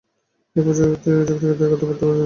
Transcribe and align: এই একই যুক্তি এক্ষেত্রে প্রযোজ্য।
এই 0.55 0.61
একই 0.61 1.23
যুক্তি 1.27 1.45
এক্ষেত্রে 1.45 1.75
প্রযোজ্য। 1.81 2.01